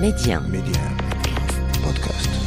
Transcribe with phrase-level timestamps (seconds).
[0.00, 0.40] Média.
[0.40, 0.80] Média.
[1.82, 2.45] Podcast.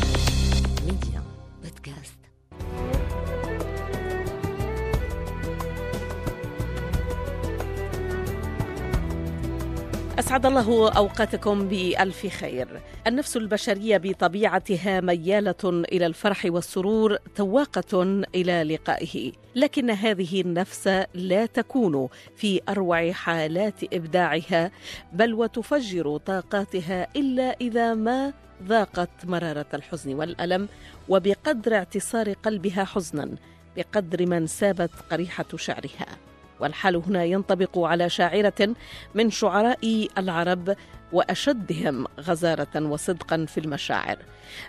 [10.29, 12.81] أسعد الله أوقاتكم بألف خير.
[13.07, 22.09] النفس البشرية بطبيعتها ميالة إلى الفرح والسرور تواقة إلى لقائه، لكن هذه النفس لا تكون
[22.35, 24.71] في أروع حالات إبداعها،
[25.13, 28.33] بل وتفجر طاقاتها إلا إذا ما
[28.63, 30.67] ذاقت مرارة الحزن والألم،
[31.09, 33.29] وبقدر اعتصار قلبها حزنا،
[33.77, 36.28] بقدر ما انسابت قريحة شعرها.
[36.59, 38.75] والحال هنا ينطبق على شاعرة
[39.15, 40.75] من شعراء العرب
[41.13, 44.17] وأشدهم غزارة وصدقا في المشاعر.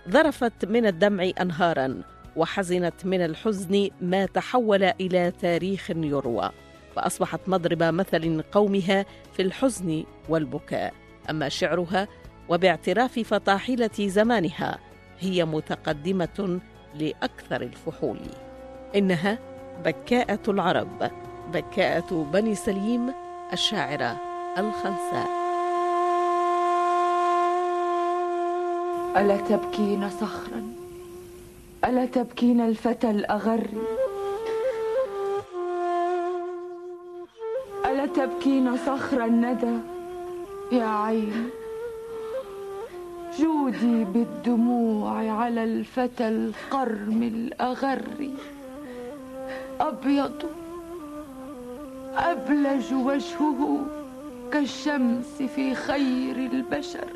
[0.08, 2.02] ذرفت من الدمع أنهارا
[2.36, 6.50] وحزنت من الحزن ما تحول إلى تاريخ يروى
[6.96, 10.94] فأصبحت مضرب مثل قومها في الحزن والبكاء.
[11.30, 12.08] أما شعرها
[12.48, 14.78] وباعتراف فطاحلة زمانها
[15.20, 16.60] هي متقدمة
[16.94, 18.20] لأكثر الفحول.
[18.96, 19.38] إنها
[19.84, 21.10] بكاءة العرب.
[21.52, 23.12] بكاءة بني سليم
[23.52, 24.16] الشاعرة
[24.58, 25.28] الخنساء.
[29.16, 30.62] ألا تبكين صخرا؟
[31.84, 33.66] ألا تبكين الفتى الأغر؟
[37.86, 39.78] ألا تبكين صخر الندى؟
[40.72, 41.50] يا عين
[43.38, 48.02] جودي بالدموع على الفتى القرم الأغر.
[49.80, 50.42] أبيض
[52.20, 53.86] أبلج وجهه
[54.52, 57.08] كالشمس في خير البشر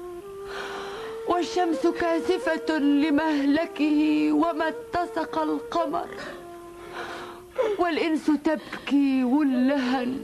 [1.28, 6.08] والشمس كاسفة لمهلكه وما اتسق القمر
[7.78, 10.22] والإنس تبكي واللهن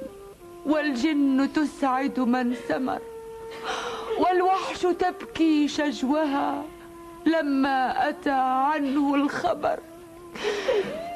[0.66, 3.00] والجن تسعد من سمر
[4.18, 6.64] والوحش تبكي شجوها
[7.26, 9.78] لما أتى عنه الخبر.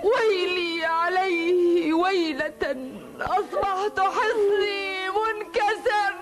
[0.04, 2.76] ويلي عليه ويلة
[3.20, 6.14] أصبحت حصني منكسر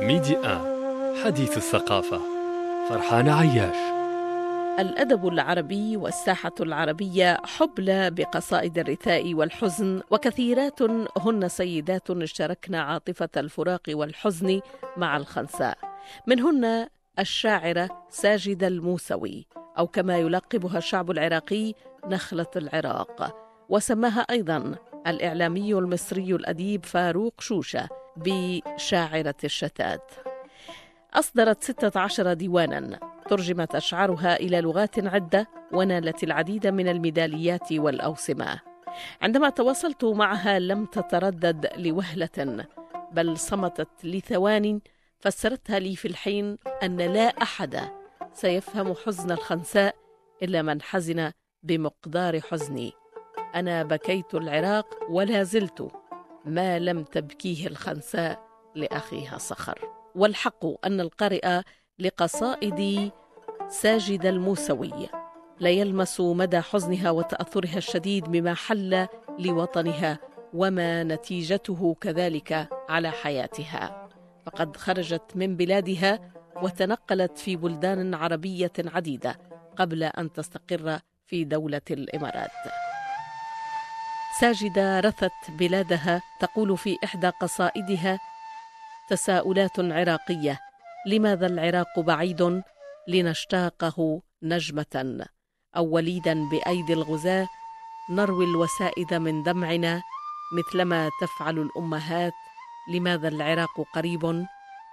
[0.00, 0.78] ميديا
[1.24, 2.20] حديث الثقافة
[2.88, 3.76] فرحان عياش.
[4.78, 10.82] الأدب العربي والساحة العربية حبلى بقصائد الرثاء والحزن وكثيرات
[11.18, 14.60] هن سيدات اشتركن عاطفة الفراق والحزن
[14.96, 15.78] مع الخنساء.
[16.26, 16.88] منهن
[17.18, 19.46] الشاعرة ساجدة الموسوي
[19.78, 21.74] أو كما يلقبها الشعب العراقي
[22.06, 23.36] نخلة العراق.
[23.68, 24.74] وسماها أيضا
[25.06, 30.12] الإعلامي المصري الأديب فاروق شوشة بشاعرة الشتات.
[31.14, 32.98] أصدرت 16 ديوانا
[33.28, 38.60] ترجمت أشعارها إلى لغات عدة ونالت العديد من الميداليات والأوسمة.
[39.22, 42.66] عندما تواصلت معها لم تتردد لوهلة
[43.12, 44.80] بل صمتت لثوان
[45.20, 47.80] فسرتها لي في الحين أن لا أحد
[48.32, 49.94] سيفهم حزن الخنساء
[50.42, 52.92] إلا من حزن بمقدار حزني.
[53.54, 55.90] أنا بكيت العراق ولا زلت
[56.44, 59.78] ما لم تبكيه الخنساء لأخيها صخر.
[60.14, 61.62] والحق أن القارئ
[61.98, 63.10] لقصائد
[63.68, 65.08] ساجد الموسوي.
[65.60, 69.06] ليلمس مدى حزنها وتأثرها الشديد بما حل
[69.38, 70.18] لوطنها
[70.54, 74.07] وما نتيجته كذلك على حياتها.
[74.48, 76.32] فقد خرجت من بلادها
[76.62, 79.38] وتنقلت في بلدان عربية عديدة
[79.76, 82.50] قبل أن تستقر في دولة الإمارات.
[84.40, 88.18] ساجدة رثت بلادها تقول في إحدى قصائدها
[89.10, 90.58] تساؤلات عراقية
[91.06, 92.62] لماذا العراق بعيد
[93.08, 95.26] لنشتاقه نجمة؟
[95.76, 97.46] أو وليدا بأيدي الغزاة
[98.10, 100.02] نروي الوسائد من دمعنا
[100.52, 102.32] مثلما تفعل الأمهات
[102.94, 104.46] لماذا العراق قريب؟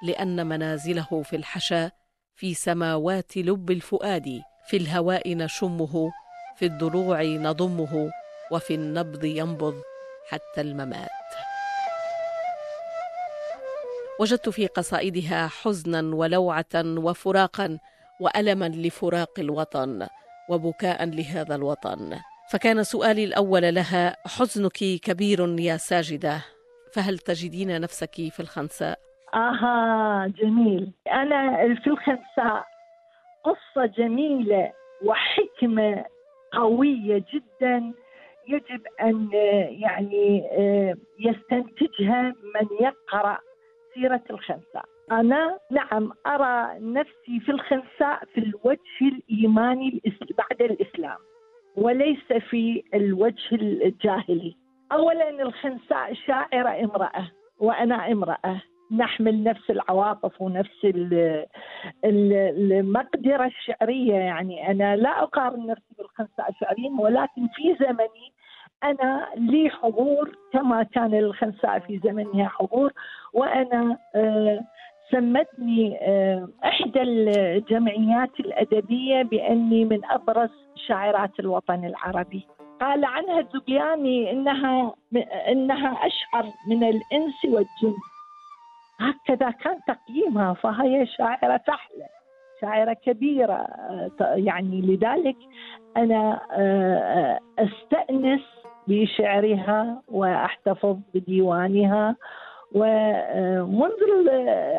[0.03, 1.91] لأن منازله في الحشا
[2.35, 6.11] في سماوات لب الفؤاد في الهواء نشمه
[6.56, 8.11] في الضلوع نضمه
[8.51, 9.81] وفي النبض ينبض
[10.29, 11.09] حتى الممات.
[14.19, 17.80] وجدت في قصائدها حزنا ولوعة وفراقا
[18.19, 20.07] وألما لفراق الوطن
[20.50, 22.19] وبكاء لهذا الوطن.
[22.50, 26.55] فكان سؤالي الأول لها حزنك كبير يا ساجدة؟
[26.95, 29.00] فهل تجدين نفسك في الخنساء؟
[29.33, 30.94] آها جميل.
[31.12, 32.65] أنا في الخنساء
[33.44, 34.71] قصة جميلة
[35.03, 36.06] وحكمة
[36.53, 37.94] قوية جدا
[38.47, 39.30] يجب أن
[39.81, 40.44] يعني
[41.19, 43.38] يستنتجها من يقرأ
[43.94, 44.86] سيرة الخنساء.
[45.12, 50.01] أنا نعم أرى نفسي في الخنساء في الوجه الإيماني
[50.38, 51.18] بعد الإسلام
[51.75, 54.56] وليس في الوجه الجاهلي.
[54.92, 58.62] أولا الخنساء شاعرة امرأة وأنا امرأة.
[58.92, 60.88] نحمل نفس العواطف ونفس
[62.06, 64.14] المقدرة الشعرية.
[64.16, 68.34] يعني أنا لا أقارن نفسي بالخنساء الشعريين ولكن في زمني
[68.84, 72.92] أنا لي حضور كما كان الخنساء في زمنها حضور.
[73.34, 74.60] وأنا آه،
[75.12, 80.50] سمتني آه، إحدى الجمعيات الأدبية بأني من أبرز
[80.88, 82.48] شاعرات الوطن العربي.
[82.81, 84.95] قال عنها الزبياني إنها
[85.48, 87.98] إنها أشعر من الإنس والجن.
[89.00, 92.07] هكذا كان تقييمها فهي شاعرة فحلة
[92.62, 93.68] شاعرة كبيرة.
[94.19, 95.38] يعني لذلك
[95.98, 98.42] أنا آه، أستأنس
[98.88, 102.16] بشعرها وأحتفظ بديوانها.
[102.71, 104.29] ومنذ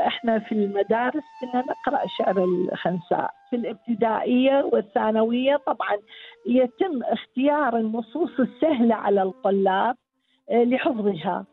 [0.07, 3.31] إحنا في المدارس كنا نقرأ شعر الخنساء.
[3.51, 5.97] في الابتدائية والثانوية طبعا
[6.47, 9.97] يتم اختيار النصوص السهلة على الطلاب
[10.51, 11.45] آه، لحفظها.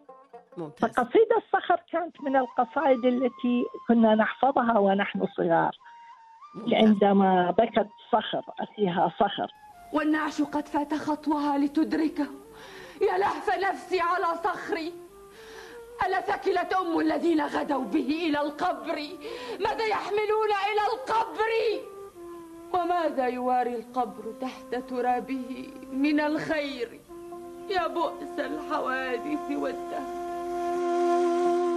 [0.58, 0.90] ممتاز.
[0.92, 5.72] فقصيدة الصخر كانت من القصائد التي كنا نحفظها ونحن صغار.
[6.56, 6.74] ممتاز.
[6.74, 9.52] عندما بكت صخر أخيها صخر.
[9.94, 12.28] والنعش قد فات خطوها لتدركه.
[13.02, 14.94] يا لهف نفسي على صخري.
[16.06, 18.98] ألا ثكلت أم الذين غدوا به إلى القبر؟
[19.60, 21.52] ماذا يحملون إلى القبر؟
[22.74, 27.00] وماذا يواري القبر تحت ترابه من الخير؟
[27.70, 30.24] يا بؤس الحوادث والدهر.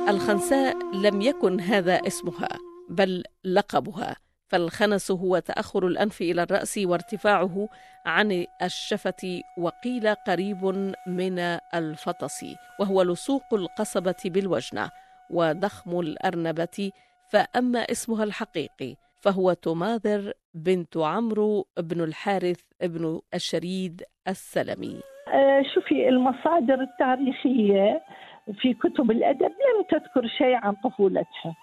[0.08, 2.48] الخنساء لم يكن هذا اسمها
[2.88, 4.16] بل لقبها.
[4.48, 7.68] فالخنس هو تأخر الأنف إلى الرأس وارتفاعه
[8.06, 10.64] عن الشفة وقيل قريب
[11.06, 11.38] من
[11.74, 12.44] الفطس
[12.80, 14.90] وهو لصوق القصبة بالوجنة
[15.30, 16.90] وضخم الأرنبة
[17.28, 25.00] فأما اسمها الحقيقي فهو تماذر بنت عمرو بن الحارث بن الشريد السلمي.
[25.32, 28.02] آه، شوفي المصادر التاريخية
[28.60, 31.56] في كتب الأدب لم تذكر شيء عن طفولتها.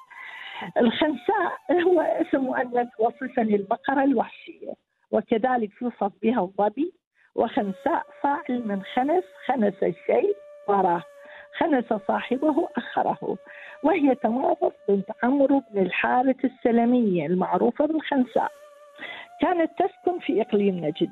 [0.77, 4.73] الخنساء هو اسم مؤنث وصفا للبقرة الوحشية
[5.11, 6.93] وكذلك يوصف بها الظبي.
[7.35, 10.35] وخنساء فاعل من خنس خنس الشيء
[10.67, 11.03] وراه.
[11.57, 13.37] خنس صاحبه أخره.
[13.83, 18.51] وهي تماضت بنت عمرو بن الحارث السلمية المعروفة بالخنساء.
[19.41, 21.11] كانت تسكن في إقليم نجد.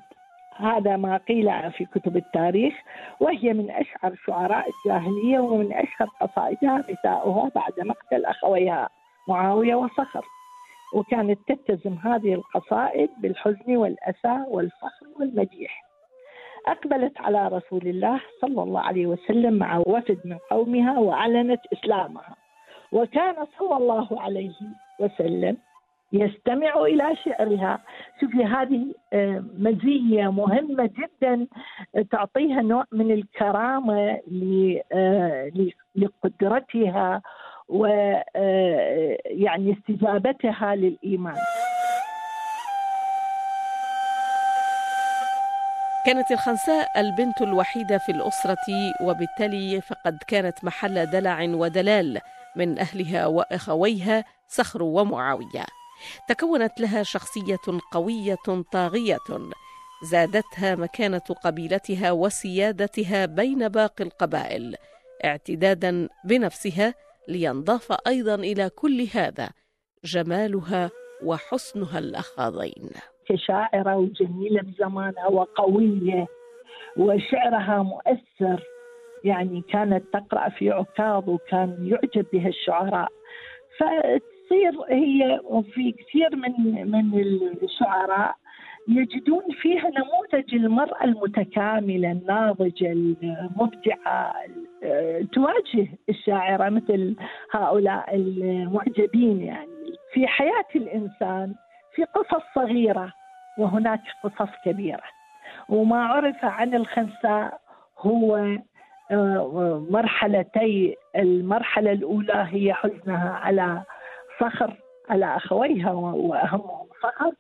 [0.56, 2.74] هذا ما قيل في كتب التاريخ
[3.20, 8.90] وهي من أشهر شعراء الجاهلية ومن أشهر قصائدها غثاؤها بعد مقتل أخويها.
[9.28, 10.26] معاوية وصخر.
[10.94, 15.84] وكانت تتزم هذه القصائد بالحزن والأسى والفخر والمديح.
[16.68, 22.36] أقبلت على رسول الله صلى الله عليه وسلم مع وفد من قومها وأعلنت إسلامها.
[22.92, 24.54] وكان صلى الله عليه
[25.00, 25.58] وسلم
[26.14, 27.80] يستمع إلى شعرها.
[28.22, 31.48] شوفي هذه آه، مزية مهمة جدا
[32.12, 34.20] تعطيها نوع من الكرامة
[34.94, 35.52] آه،
[35.96, 37.22] لقدرتها
[37.70, 39.18] ويعني
[39.78, 41.38] استجابتها للإيمان.
[46.06, 52.22] كانت الخنساء البنت الوحيدة في الأسرة وبالتالي فقد كانت محل دلع ودلال
[52.56, 55.66] من أهلها وأخويها صخر ومعاوية.
[56.30, 57.58] تكونت لها شخصية
[57.92, 58.38] قوية
[58.72, 59.18] طاغية.
[60.04, 64.76] زادتها مكانة قبيلتها وسيادتها بين باقي القبائل
[65.26, 66.94] اعتدادا بنفسها
[67.32, 69.50] لينضاف أيضا إلى كل هذا
[70.04, 70.90] جمالها
[71.24, 72.90] وحسنها الاخاضين
[73.28, 76.28] كشاعرة وجميلة بزمانها وقوية
[76.98, 78.64] وشعرها مؤثر.
[79.24, 83.10] يعني كانت تقرأ في عكاظ وكان يعجب بها الشعراء.
[84.52, 85.40] تصير هي
[85.74, 87.20] في كثير من من
[87.64, 88.36] الشعراء
[88.92, 94.34] يجدون فيها نموذج المرأة المتكاملة الناضجة المبدعة
[95.34, 97.16] تواجه الشاعرة مثل
[97.52, 99.68] هؤلاء المعجبين يعني.
[100.14, 101.56] في حياة الإنسان
[101.96, 103.14] في قصص صغيرة
[103.58, 105.04] وهناك قصص كبيرة.
[105.70, 107.62] وما عرف عن الخنساء
[108.00, 108.58] هو
[109.12, 113.84] آه، مرحلتي المرحلة الأولى هي حزنها على
[114.40, 114.74] صخر
[115.10, 116.91] على أخويها وأهمهم.
[117.04, 117.32] صخر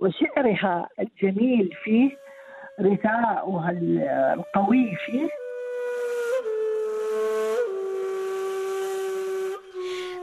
[0.00, 2.10] وشعرها الجميل فيه
[2.80, 3.70] رثاؤها
[4.34, 5.28] القوي فيه.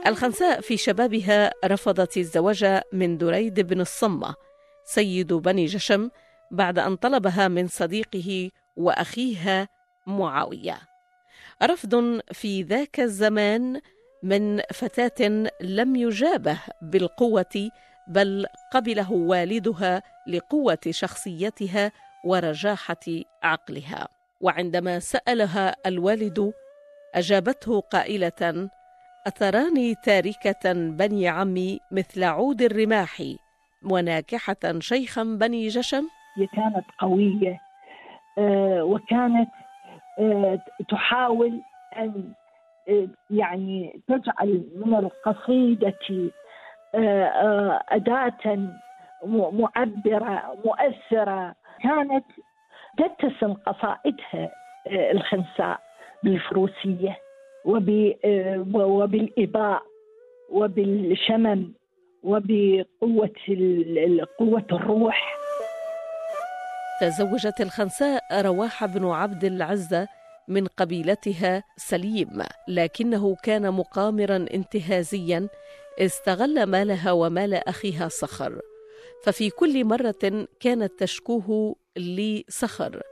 [0.06, 4.34] الخنساء في شبابها رفضت الزواج من دريد بن الصمة
[4.84, 6.10] سيد بني جشم
[6.50, 9.68] بعد أن طلبها من صديقه وأخيها
[10.06, 10.78] معاوية.
[11.62, 13.80] رفض في ذاك الزمان
[14.22, 17.70] من فتاة لم يجابه بالقوة
[18.06, 21.92] بل قبله والدها لقوة شخصيتها
[22.24, 23.06] ورجاحة
[23.42, 24.08] عقلها.
[24.40, 26.52] وعندما سألها الوالد
[27.14, 28.68] أجابته قائلة
[29.26, 33.22] اثراني تاركة بني عمي مثل عود الرماح
[33.90, 36.04] وناكحة شيخا بني جشم؟
[36.36, 37.60] هي كانت قوية
[38.38, 39.50] آه، وكانت
[40.18, 40.58] آه،
[40.88, 41.60] تحاول
[41.96, 42.32] أن
[42.88, 45.94] آه، يعني تجعل من القصيدة
[47.88, 48.58] أداة
[49.52, 52.24] معبرة مؤثرة كانت
[52.98, 54.50] تتسم قصائدها
[54.90, 55.80] الخنساء
[56.22, 57.18] بالفروسية
[58.74, 59.82] وبالإباء
[60.50, 61.72] وبالشمم
[62.22, 63.30] وبقوة
[64.38, 65.34] قوة الروح.
[67.00, 70.08] تزوجت الخنساء رواح بن عبد العزة
[70.48, 75.48] من قبيلتها سليم لكنه كان مقامرا انتهازيا
[75.98, 78.60] استغل مالها ومال أخيها صخر
[79.22, 83.02] ففي كل مرة كانت تشكوه لصخر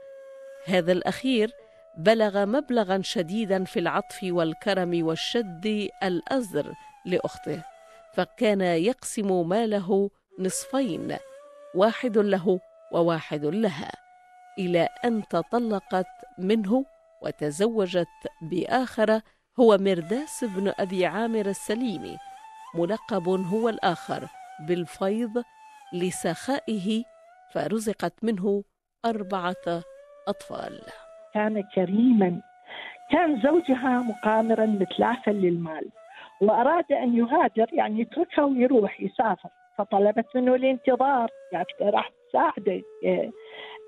[0.65, 1.51] هذا الأخير
[1.97, 6.73] بلغ مبلغا شديدا في العطف والكرم والشد الأزر
[7.05, 7.63] لأخته.
[8.13, 10.09] فكان يقسم ماله
[10.39, 11.17] نصفين
[11.75, 12.59] واحد له
[12.91, 13.91] وواحد لها
[14.59, 16.05] إلى أن تطلقت
[16.37, 16.85] منه
[17.21, 18.07] وتزوجت
[18.41, 19.21] بآخر
[19.59, 22.17] هو مرداس بن أبي عامر السليمي.
[22.75, 24.27] ملقب هو الآخر
[24.67, 25.43] بالفيض
[25.93, 27.03] لسخائه
[27.53, 28.63] فرزقت منه
[29.05, 29.83] أربعة
[30.27, 30.81] أطفال.
[31.33, 32.41] كان كريما.
[33.11, 35.89] كان زوجها مقامرا متلافا للمال
[36.41, 39.49] وأراد أن يهاجر يعني يتركها ويروح يسافر.
[39.77, 42.81] فطلبت منه الانتظار يعني راح تساعده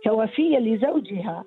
[0.04, 1.44] كوفية لزوجها.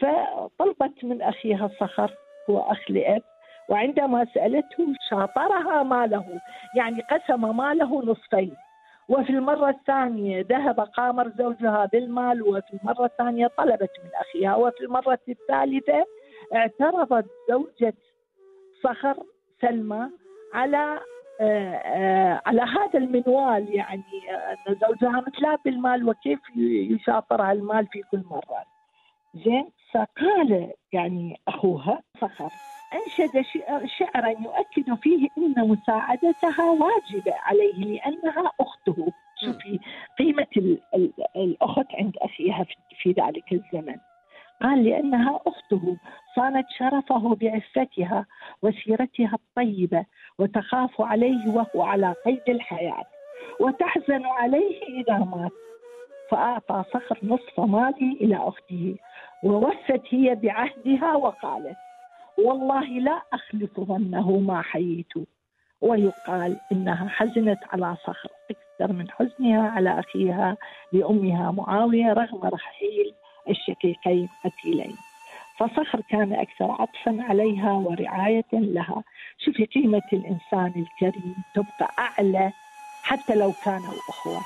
[0.00, 2.14] فطلبت من أخيها صخر
[2.50, 3.22] هو أخ لأب
[3.68, 6.40] وعندما سألته شاطرها ماله
[6.76, 8.54] يعني قسم ماله نصفين.
[9.08, 15.18] وفي المرة الثانية ذهب قامر زوجها بالمال وفي المرة الثانية طلبت من أخيها وفي المرة
[15.28, 16.04] الثالثة
[16.54, 17.94] اعترضت زوجة
[18.84, 19.16] صخر
[19.62, 20.10] سلمى
[20.54, 21.00] على
[21.40, 24.02] آه، آه، على هذا المنوال يعني
[24.68, 28.64] أن زوجها متلاب بالمال وكيف يشاطرها المال في كل مرة.
[29.34, 32.50] زين فقال يعني أخوها صخر.
[32.94, 33.44] أنشد
[33.98, 39.12] شعرا يؤكد فيه أن مساعدتها واجبة عليه لأنها أخته.
[39.44, 39.80] شوفي
[40.18, 40.78] قيمة
[41.36, 42.66] الأخت عند أخيها
[43.02, 43.96] في ذلك الزمن.
[44.62, 45.96] قال لأنها أخته.
[46.36, 48.26] صانت شرفه بعفتها
[48.62, 50.04] وسيرتها الطيبة
[50.38, 53.04] وتخاف عليه وهو على قيد الحياة.
[53.60, 55.52] وتحزن عليه إذا مات.
[56.30, 58.96] فأعطى صخر نصف ماله إلى أخته.
[59.44, 61.76] ووفت هي بعهدها وقالت
[62.38, 65.12] والله لا أخلف ظنه ما حييت.
[65.80, 70.56] ويقال إنها حزنت على صخر أكثر من حزنها على أخيها
[70.92, 73.14] لأمها معاوية رغم رحيل
[73.48, 74.96] الشقيقين قتيلين
[75.58, 79.02] فصخر كان أكثر عطفا عليها ورعاية لها.
[79.38, 82.52] شوفي قيمة الإنسان الكريم تبقى أعلى
[83.02, 84.40] حتى لو كانوا أخوة.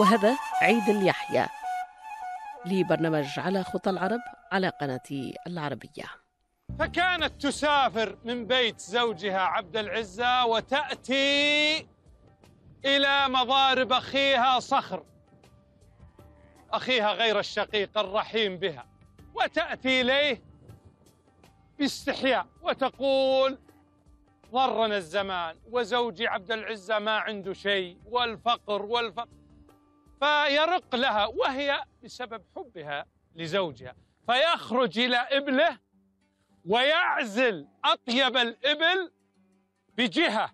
[0.00, 1.57] وهذا عيد اليحيى.
[2.66, 4.20] لبرنامج على خطى العرب
[4.52, 6.04] على قناة العربية.
[6.78, 11.86] فكانت تسافر من بيت زوجها عبد العزة وتأتي
[12.84, 15.04] إلى مضارب أخيها صخر
[16.72, 18.86] أخيها غير الشقيق الرحيم بها
[19.34, 20.42] وتأتي إليه
[21.78, 23.58] باستحياء وتقول
[24.52, 29.28] ضرنا الزمان وزوجي عبد العزة ما عنده شيء والفقر والفقر
[30.20, 33.94] فيرق لها وهي بسبب حبها لزوجها.
[34.26, 35.78] فيخرج إلى إبله
[36.64, 39.12] ويعزل أطيب الإبل
[39.96, 40.52] بجهة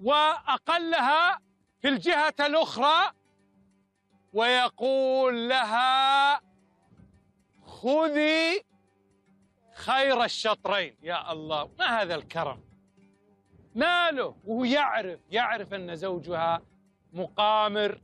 [0.00, 1.40] وأقلها
[1.80, 3.12] في الجهة الأخرى
[4.32, 6.40] ويقول لها
[7.66, 8.64] خذي
[9.74, 10.96] خير الشطرين.
[11.02, 12.60] يا الله ما هذا الكرم؟
[13.74, 16.62] ماله؟ وهو يعرف يعرف أن زوجها
[17.12, 18.00] مقامر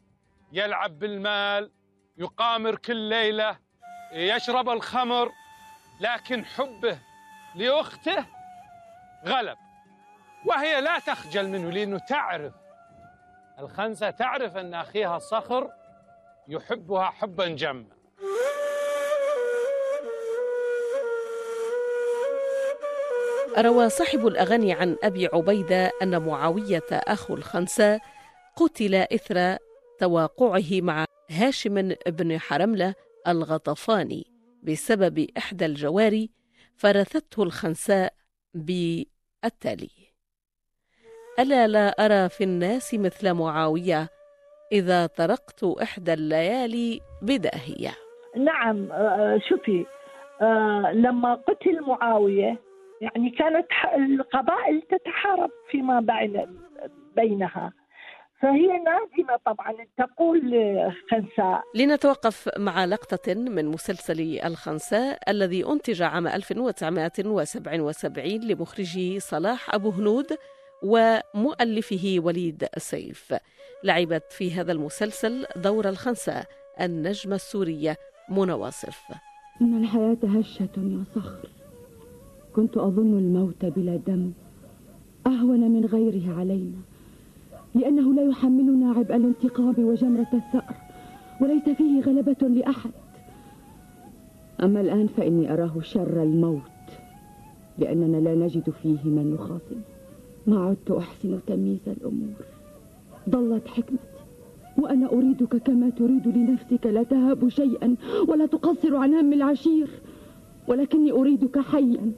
[0.54, 1.70] يلعب بالمال
[2.16, 3.58] يقامر كل ليلة
[4.12, 5.32] يشرب الخمر
[6.00, 6.98] لكن حبه
[7.54, 8.26] لأخته
[9.26, 9.56] غلب.
[10.46, 12.52] وهي لا تخجل منه لأنه تعرف.
[13.58, 15.70] الخنسة تعرف أن أخيها صخر
[16.48, 17.86] يحبها حبا جما.
[23.58, 28.00] روى صاحب الأغاني عن أبي عبيدة أن معاوية أخو الخنساء
[28.56, 29.58] قتل إثر
[29.98, 32.94] تواقعه مع هاشم بن حرملة
[33.28, 34.24] الغطفاني
[34.62, 36.30] بسبب إحدى الجواري
[36.76, 38.12] فرثته الخنساء
[38.54, 39.90] بالتالي.
[41.38, 44.08] ألا لا أرى في الناس مثل معاوية
[44.72, 47.90] إذا طرقت إحدى الليالي بداهية؟
[48.36, 49.86] نعم آه، شوفي
[50.42, 52.58] آه، لما قتل معاوية
[53.00, 56.58] يعني كانت القبائل تتحارب فيما بين
[57.16, 57.72] بينها.
[58.40, 59.72] فهي نادمة طبعا.
[59.98, 60.40] تقول
[61.10, 61.62] خنساء.
[61.74, 70.26] لنتوقف مع لقطة من مسلسل الخنساء الذي أنتج عام 1977 لمخرجه صلاح أبو هنود
[70.82, 73.34] ومؤلفه وليد سيف.
[73.84, 76.44] لعبت في هذا المسلسل دور الخنساء
[76.80, 77.96] النجمة السورية
[78.28, 79.02] منى واصف.
[79.60, 81.48] إن الحياة هشة يا صخر.
[82.56, 84.32] كنت أظن الموت بلا دم.
[85.26, 86.78] أهون من غيره علينا.
[87.74, 90.74] لأنه لا يحملنا عبء الانتقام وجمرة الثأر
[91.40, 92.90] وليس فيه غلبة لأحد.
[94.62, 96.60] أما الآن فإني أراه شر الموت
[97.78, 99.80] لأننا لا نجد فيه من نخاصم
[100.46, 102.34] ما عدت أحسن تمييز الأمور.
[103.28, 104.02] ضلت حكمتي
[104.78, 106.86] وأنا أريدك كما تريد لنفسك.
[106.86, 107.96] لا تهاب شيئا
[108.28, 109.88] ولا تقصر عن هم العشير
[110.68, 112.12] ولكني أريدك حيا.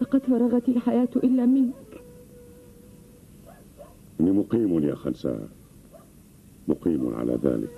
[0.00, 1.74] لقد فرغت الحياة إلا منك
[4.20, 5.48] إني مقيم يا خنساء.
[6.68, 7.70] مقيم على ذلك.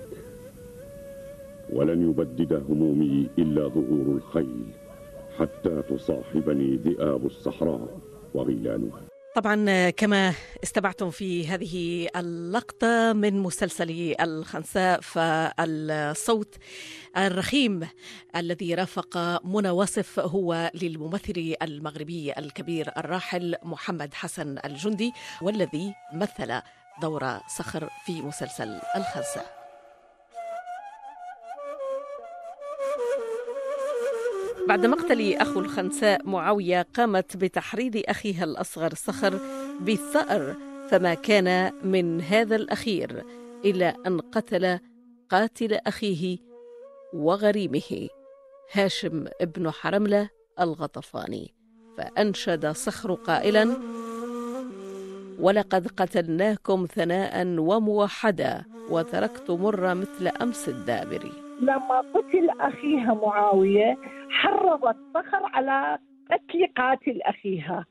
[1.73, 4.65] ولن يبدد همومي إلا ظهور الخيل
[5.37, 7.99] حتى تصاحبني ذئاب الصحراء
[8.33, 9.10] وغيلانها.
[9.35, 10.33] طبعا كما
[10.63, 16.55] استمعتم في هذه اللقطة من مسلسل الخنساء فالصوت
[17.17, 17.87] الرخيم
[18.35, 25.11] الذي رافق منى واصف هو للممثل المغربي الكبير الراحل محمد حسن الجندي
[25.41, 26.61] والذي مثل
[27.01, 29.60] دور صخر في مسلسل الخنساء.
[34.67, 39.39] بعد مقتل أخو الخنساء معاوية قامت بتحريض أخيها الأصغر صخر
[39.79, 40.55] بالثأر
[40.89, 43.23] فما كان من هذا الأخير
[43.65, 44.79] إلا أن قتل
[45.29, 46.37] قاتل أخيه
[47.13, 48.07] وغريمه
[48.73, 51.53] هاشم ابن حرملة الغطفاني.
[51.97, 53.77] فأنشد صخر قائلا
[55.39, 61.31] ولقد قتلناكم ثناء وموحدا وتركت مر مثل أمس الدابر.
[61.61, 63.97] لما قتل أخيها معاوية
[64.41, 65.97] حرضت صخر على
[66.31, 67.85] قتل قاتل أخيها.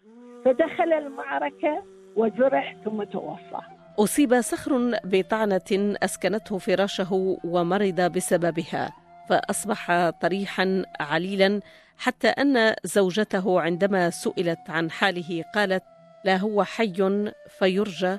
[0.44, 1.84] فدخل المعركة
[2.16, 3.60] وجرح ثم توفى.
[3.98, 8.90] أصيب صخر بطعنة أسكنته فراشه ومرض بسببها
[9.28, 11.60] فأصبح طريحا عليلا
[11.98, 15.82] حتى أن زوجته عندما سئلت عن حاله قالت
[16.24, 18.18] لا هو حي فيرجى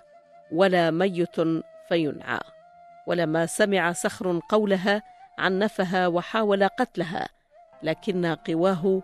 [0.52, 1.42] ولا ميت
[1.90, 2.40] فينعى
[3.08, 5.02] ولما سمع صخر قولها
[5.40, 7.41] عنفها وحاول قتلها.
[7.84, 9.02] لكن قواه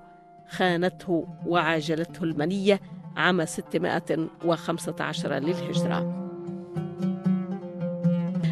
[0.50, 2.82] خانته وعاجلته المنية
[3.18, 6.28] عام 615 للهجرة.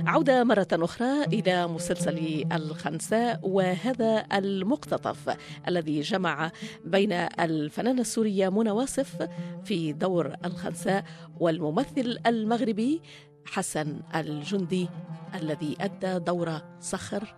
[0.08, 6.52] عودة مرة أخرى إلى مسلسل الخنساء وهذا المقتطف الذي جمع
[6.86, 9.28] بين الفنانة السورية منى واصف
[9.64, 11.04] في دور الخنساء
[11.40, 13.02] والممثل المغربي
[13.46, 14.90] حسن الجندي
[15.36, 17.36] الذي أدى دور صخر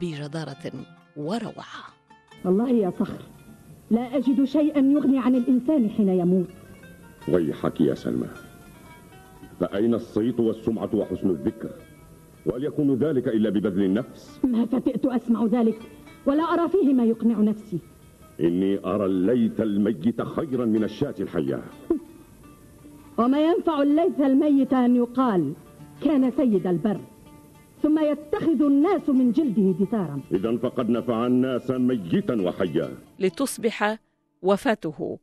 [0.00, 0.72] بجدارة
[1.16, 1.97] وروعة.
[2.44, 3.22] والله يا صخر
[3.90, 6.46] لا أجد شيئا يغني عن الإنسان حين يموت.
[7.28, 8.28] ويحك يا سلمى
[9.60, 11.70] فأين الصيت والسمعة وحسن الذكر؟
[12.46, 15.78] وهل يكون ذلك إلا ببذل النفس؟ ما فتئت أسمع ذلك
[16.26, 17.78] ولا أرى فيه ما يقنع نفسي.
[18.40, 21.62] إني أرى الليث الميت خيرا من الشاة الحياة.
[23.18, 25.52] وما ينفع الليث الميت أن يقال
[26.04, 27.00] كان سيد البر.
[27.82, 30.20] ثم يتخذ الناس من جلده دثارا.
[30.32, 32.90] إذا فقد نفع الناس ميتا وحيا.
[33.18, 33.98] لتصبح
[34.42, 35.18] وفاته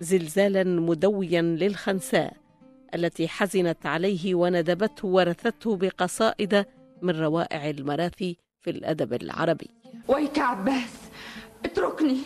[0.00, 2.32] زلزالا مدويا للخنساء
[2.94, 6.64] التي حزنت عليه وندبته ورثته بقصائد
[7.02, 9.70] من روائع المراثي في الأدب العربي.
[10.08, 10.94] ويك عباس
[11.64, 12.18] اتركني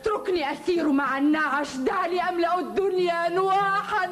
[0.00, 1.76] اتركني أسير مع النعش.
[1.76, 4.08] دعني أملأ الدنيا نواحا.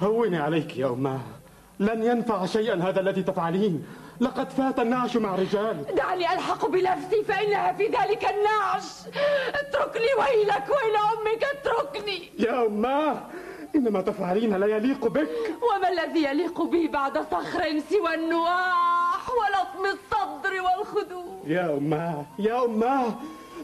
[0.00, 1.20] هوني عليك يا أماه
[1.80, 3.84] لن ينفع شيئا هذا الذي تفعلين.
[4.20, 8.84] لقد فات النعش مع رجال دعني ألحق بنفسي فإنها في ذلك النعش.
[9.54, 12.30] اتركني ويلك ويل أمك اتركني.
[12.38, 13.16] يا أماه
[13.76, 15.28] إن ما تفعلين لا يليق بك.
[15.62, 23.14] وما الذي يليق بي بعد صخر سوى النواح ولطم الصدر والخدود؟ يا أماه يا أماه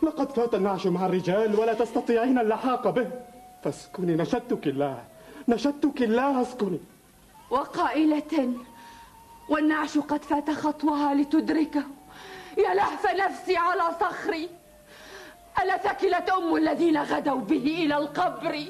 [0.03, 3.11] لقد فات النعش مع الرجال ولا تستطيعين اللحاق به.
[3.65, 5.05] فاسكني نشدتك الله
[5.49, 6.81] نشدتك الله اسكني.
[7.51, 8.53] وقائلة
[9.49, 11.85] والنعش قد فات خطوها لتدركه.
[12.59, 14.49] يا لهف نفسي على صخري.
[15.63, 18.65] ألا ثكلت أم الذين غدوا به إلى القبر؟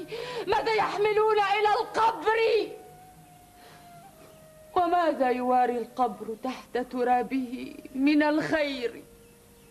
[0.47, 2.39] ماذا يحملون إلى القبر؟
[4.75, 9.03] وماذا يواري القبر تحت ترابه من الخير؟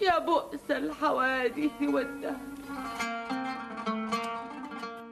[0.03, 2.37] يا بؤس الحوادث والدهر.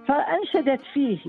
[0.09, 1.21] فأنشدت فيه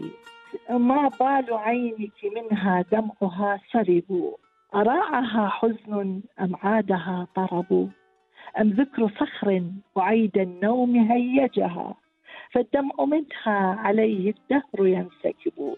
[0.70, 4.36] ما بال عينك منها دمعها سرب.
[4.76, 7.90] أراعها حزن أم عادها طرب؟
[8.62, 9.64] أم ذكر صخر
[9.96, 11.96] وعيد النوم هيجها؟
[12.52, 15.76] فالدمع منها عليه الدهر ينسكب.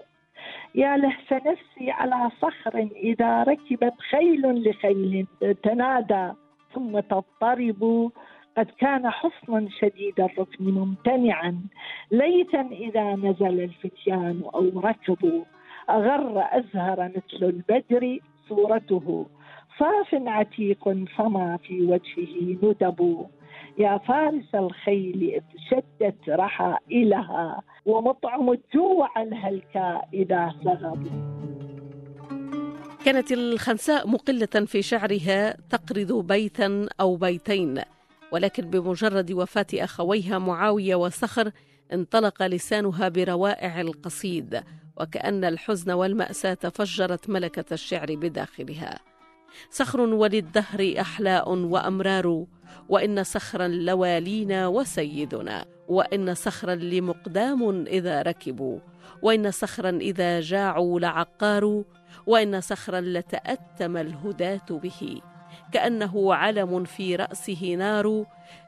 [0.75, 5.27] يا لهف نفسي على صخر إذا ركبت خيل لخيل
[5.63, 6.31] تنادى
[6.73, 8.11] ثم تضطرب.
[8.57, 11.59] قد كان حصنا شديد الركن ممتنعا.
[12.11, 15.43] ليتا إذا نزل الفتيان أو ركبوا.
[15.89, 18.19] أغر أزهر مثل البدر.
[18.49, 19.25] صورته.
[19.79, 20.83] صاف عتيق
[21.17, 23.25] فما في وجهه ندب.
[23.77, 31.35] يا فارس الخيل إذ شدت رحائلها ومطعم الجوع الهلكاء إذا سغبوا
[33.05, 37.81] كانت الخنساء مقلة في شعرها تقرض بيتا أو بيتين
[38.31, 41.51] ولكن بمجرد وفاة أخويها معاوية وصخر
[41.93, 44.63] انطلق لسانها بروائع القصيد
[44.97, 48.99] وكأن الحزن والمأساة فجرت ملكة الشعر بداخلها.
[49.69, 52.45] صخر وللدهر أحلاء وأمرار
[52.89, 58.79] وإن صخرا لوالينا وسيدنا وإن صخرا لمقدام إذا ركبوا
[59.21, 61.83] وإن صخرا إذا جاعوا لعقار
[62.27, 65.21] وإن صخرا لتأتم الهداة به.
[65.71, 68.25] كأنه علم في رأسه نار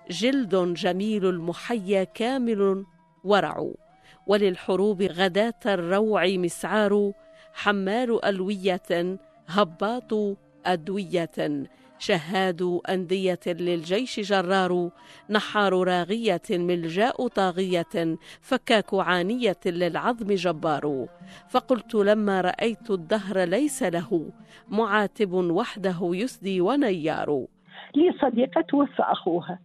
[0.10, 2.86] جلد جميل المحيا كامل
[3.24, 3.74] ورع.
[4.28, 7.12] وللحروب غداة الروع مسعار
[7.54, 10.14] حمال ألوية هباط
[10.66, 11.68] أدوية
[12.00, 14.90] شهاد أندية للجيش جرار
[15.30, 21.08] نحار راغية ملجاء طاغية فكاك عانية للعظم جبار.
[21.50, 24.32] فقلت لما رأيت الدهر ليس له
[24.68, 27.46] معاتب وحده يسدي ونيار.
[27.96, 29.60] لي صديقة توفى أخوها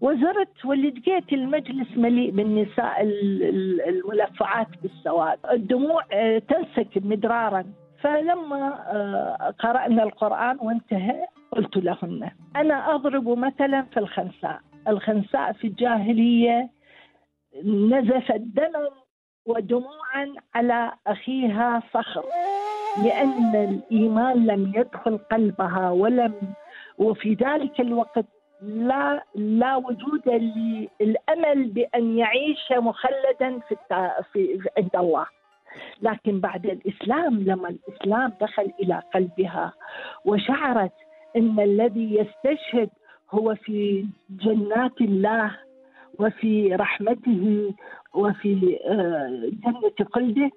[0.00, 3.02] وزرت ولقيت المجلس مليء بالنساء
[3.88, 5.38] الملفعات بالسواد.
[5.50, 7.64] الدموع آه، تنسكب مدرارا.
[8.00, 14.60] فلما آه، قرأنا القرآن وانتهى قلت لهن أنا أضرب مثلا في الخنساء.
[14.88, 16.70] الخنساء في الجاهلية
[17.64, 18.88] نزفت دما
[19.46, 22.24] ودموعا على أخيها صخر
[23.04, 26.34] لأن الإيمان لم يدخل قلبها ولم
[26.98, 28.24] وفي ذلك الوقت
[28.62, 30.28] لا لا وجود
[31.00, 33.76] للأمل بأن يعيش مخلدا في,
[34.32, 35.26] في عند الله.
[36.02, 39.72] لكن بعد الإسلام لما الإسلام دخل إلى قلبها
[40.24, 40.92] وشعرت
[41.36, 42.90] إن الذي يستشهد
[43.30, 45.56] هو في جنات الله
[46.18, 47.74] وفي رحمته
[48.14, 50.50] وفي آه، جنة قلبه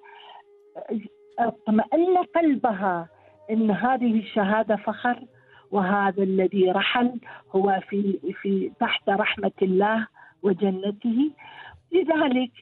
[1.38, 3.08] اطمأن قلبها
[3.50, 5.22] إن هذه الشهادة فخر.
[5.74, 7.20] وهذا الذي رحل
[7.54, 10.06] هو في في تحت رحمة الله
[10.42, 11.30] وجنته.
[11.92, 12.52] لذلك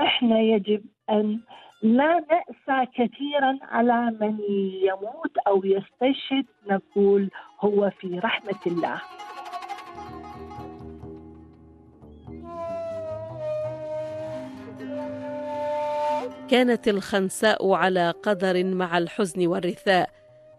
[0.00, 1.40] إحنا يجب أن
[1.82, 4.38] لا نأسى كثيرا على من
[4.88, 7.30] يموت أو يستشهد نقول
[7.60, 9.00] هو في رحمة الله.
[16.50, 20.10] كانت الخنساء على قدر مع الحزن والرثاء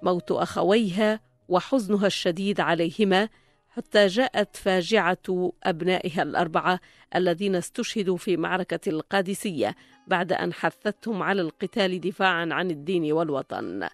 [0.04, 1.20] موت أخويها
[1.52, 3.30] وحزنها الشديد عليهما
[3.76, 6.80] حتى جاءت فاجعة أبنائها الأربعة
[7.16, 9.76] الذين استشهدوا في معركة القادسية
[10.08, 13.88] بعد أن حثتهم على القتال دفاعا عن الدين والوطن.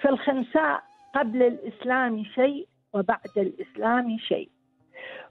[0.00, 0.82] في الخنساء
[1.14, 4.50] قبل الإسلام شيء وبعد الإسلام شيء.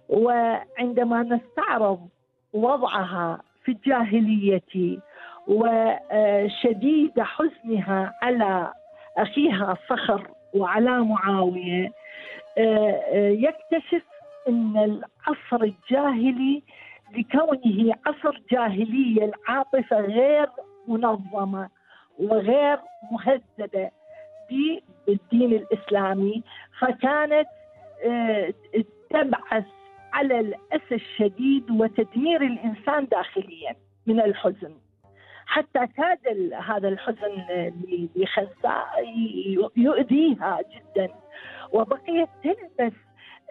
[0.09, 2.09] وعندما نستعرض
[2.53, 4.99] وضعها في الجاهلية
[5.47, 8.73] وشديد حزنها على
[9.17, 11.91] أخيها صخر وعلى معاوية
[12.57, 14.03] آه، آه، يكتشف
[14.49, 16.63] أن العصر الجاهلي
[17.17, 20.49] لكونه عصر جاهلية العاطفة غير
[20.87, 21.69] منظمة
[22.19, 22.79] وغير
[23.11, 23.89] مهذبة
[24.49, 26.43] بالدين الإسلامي
[26.79, 27.47] فكانت
[28.05, 28.53] آه،
[29.09, 29.65] تبعث
[30.13, 33.75] على الأسى الشديد وتدمير الإنسان داخليا
[34.07, 34.73] من الحزن.
[35.45, 37.45] حتى كاد هذا الحزن
[38.15, 39.05] لخنساء
[39.77, 41.09] يؤذيها جدا.
[41.71, 42.93] وبقيت تلبس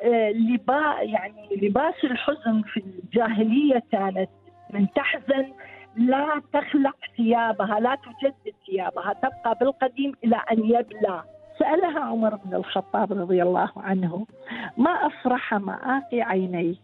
[0.02, 4.30] آه، لبا يعني لباس الحزن في الجاهلية كانت
[4.70, 5.52] من تحزن
[5.96, 11.22] لا تخلع ثيابها لا تجدد ثيابها تبقى بالقديم إلى أن يبلى.
[11.58, 14.26] سألها عمر بن الخطاب رضي الله عنه
[14.76, 16.78] ما أفرح مآقي عينيك؟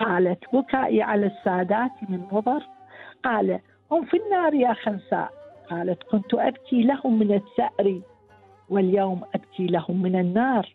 [0.00, 2.62] قالت بكائي على السادات من مضر
[3.24, 3.60] قال
[3.92, 5.30] هم في النار يا خنساء.
[5.70, 8.00] قالت كنت أبكي لهم من الثأر
[8.70, 10.68] واليوم أبكي لهم من النار.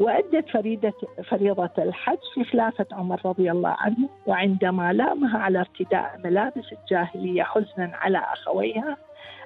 [0.00, 0.92] وأدت فريدة
[1.30, 7.90] فريضة الحج في خلافة عمر رضي الله عنه وعندما لامها على ارتداء ملابس الجاهلية حزنا
[7.94, 8.96] على أخويها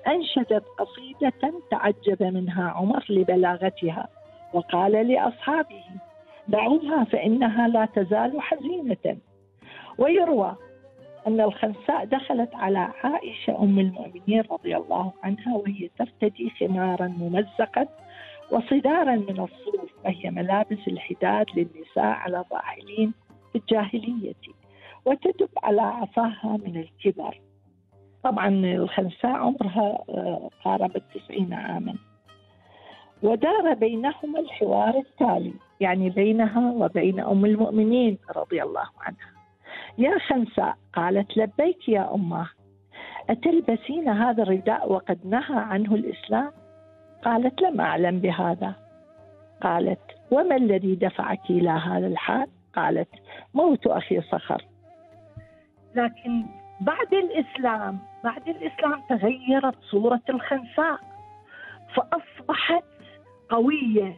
[0.06, 4.08] أنشدت قصيدة تعجب منها عمر لبلاغتها
[4.52, 5.84] وقال لأصحابه
[6.48, 9.16] دعوها فإنها لا تزال حزينة.
[9.98, 10.56] ويروى
[11.26, 17.86] أن الخنساء دخلت على عائشة أم المؤمنين رضي الله عنها وهي ترتدي خمارا ممزقا
[18.50, 23.14] وصدارا من الصوف وهي ملابس الحداد للنساء على الراحلين
[23.52, 24.34] في الجاهلية
[25.04, 27.40] وتدب على عصاها من الكبر.
[28.22, 31.94] طبعا الخنساء عمرها آه، قارب التسعين عاما.
[33.22, 39.35] ودار بينهما الحوار التالي يعني بينها وبين أم المؤمنين رضي الله عنها.
[39.98, 42.48] يا خنساء قالت لبيك يا أمة
[43.30, 46.50] أتلبسين هذا الرداء وقد نهى عنه الإسلام؟
[47.24, 48.74] قالت لم أعلم بهذا.
[49.62, 53.08] قالت وما الذي دفعك إلى هذا الحال؟ قالت
[53.54, 54.64] موت أخي صخر.
[55.94, 56.44] لكن
[56.80, 60.98] بعد الإسلام بعد الإسلام تغيرت صورة الخنساء
[61.94, 62.84] فأصبحت
[63.48, 64.16] قوية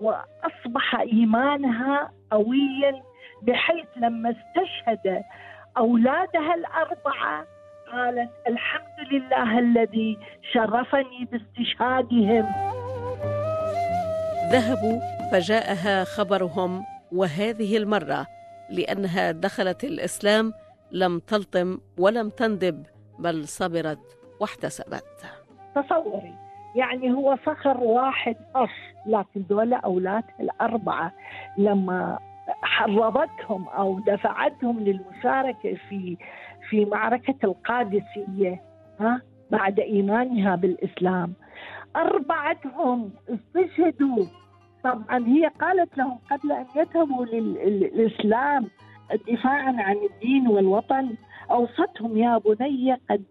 [0.00, 3.02] وأصبح إيمانها قويا
[3.42, 5.22] بحيث لما استشهد
[5.78, 7.46] أولادها الأربعة
[7.92, 10.18] قالت الحمد لله الذي
[10.52, 12.46] شرفني باستشهادهم.
[14.52, 15.00] ذهبوا
[15.32, 18.26] فجاءها خبرهم وهذه المرة
[18.70, 20.52] لأنها دخلت الإسلام
[20.92, 22.86] لم تلطم ولم تندب
[23.18, 25.04] بل صبرت واحتسبت.
[25.74, 26.34] تصوري
[26.76, 28.68] يعني هو صخر واحد أص
[29.06, 31.12] لكن دول أولادها الأربعة
[31.58, 32.18] لما
[32.62, 36.16] حرضتهم أو دفعتهم للمشاركة في
[36.70, 38.62] في معركة القادسية
[39.00, 41.34] ها بعد إيمانها بالإسلام.
[41.96, 44.26] أربعتهم استشهدوا.
[44.84, 48.66] طبعا هي قالت لهم قبل أن يذهبوا للإسلام
[49.28, 51.14] دفاعا عن الدين والوطن
[51.50, 53.22] أوصتهم يا بني قد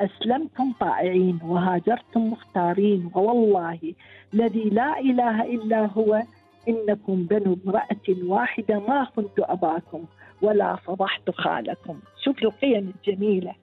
[0.00, 3.94] أسلمتم طائعين وهاجرتم مختارين ووالله
[4.34, 6.22] الذي لا إله إلا هو
[6.68, 10.04] إنكم بنو امرأة واحدة ما كنت أباكم
[10.42, 11.98] ولا فضحت خالكم.
[12.24, 13.54] شوف القيم الجميلة.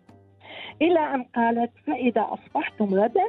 [0.82, 3.28] إلى أن قالت فإذا أصبحتم غدا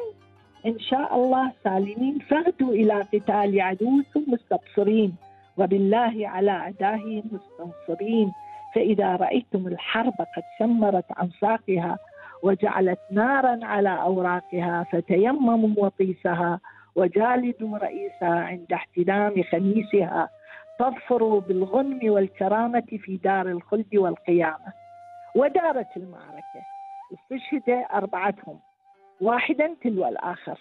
[0.66, 5.14] إن شاء الله سالمين فاغدوا إلى قتال عدوكم مستبصرين
[5.56, 8.32] وبالله على أعدائه مستنصرين.
[8.74, 11.98] فإذا رأيتم الحرب قد شمرت عن ساقها
[12.42, 16.60] وجعلت نارا على أوراقها فتيمموا وطيسها
[16.96, 20.28] وجالدوا رئيسها عند احتلام خميسها
[20.78, 24.72] تظفر بالغنم والكرامة في دار الخلد والقيامة.
[25.36, 26.62] ودارت المعركة.
[27.14, 28.58] استشهد أربعتهم.
[29.20, 30.58] واحدا تلو الآخر.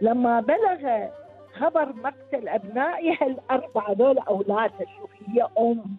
[0.00, 1.08] لما بلغ
[1.52, 5.96] خبر مقتل أبنائها الأربعة دول أولادها شوف هي أم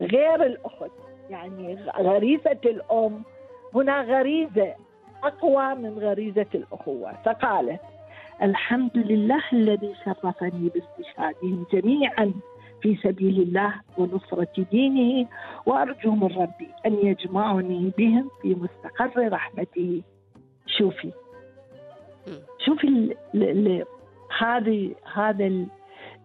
[0.00, 0.90] غير الأخت.
[1.30, 3.22] يعني غريزة الأم.
[3.74, 4.74] هنا غريزة
[5.24, 7.12] أقوى من غريزة الأخوة.
[7.24, 7.80] فقالت
[8.42, 12.34] الحمد لله الذي شرفني باستشهادهم جميعا
[12.82, 15.28] في سبيل الله ونصرة دينه
[15.66, 20.02] وأرجو من ربي أن يجمعني بهم في مستقر رحمته.
[20.66, 21.12] شوفي.
[22.66, 23.16] شوفي
[24.38, 25.66] هذه هذا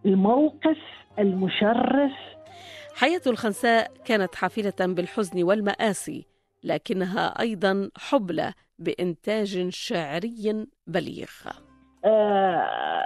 [0.05, 0.77] الموقف
[1.19, 2.11] المشرف.
[2.95, 6.25] حياة الخنساء كانت حافلة بالحزن والمآسي
[6.63, 11.66] لكنها أيضا حبلى بإنتاج شعري بليغ.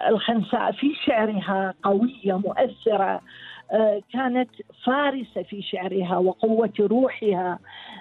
[0.10, 3.22] الخنساء في شعرها قوية مؤثرة
[3.72, 4.50] آه كانت
[4.86, 7.60] فارسة في شعرها وقوة روحها.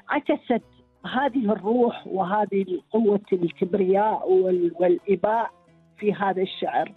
[0.09, 0.63] عكست
[1.07, 4.31] هذه الروح وهذه قوة الكبرياء
[4.81, 5.51] والإباء
[5.99, 6.93] في هذا الشعر.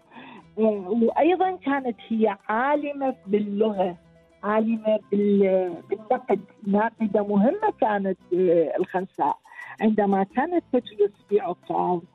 [0.57, 3.97] وأيضا كانت هي عالمة باللغة
[4.43, 6.39] عالمة بالنقد.
[6.67, 9.37] ناقدة مهمة كانت آه، الخنساء.
[9.81, 12.12] عندما كانت تجلس في عكاظ آه،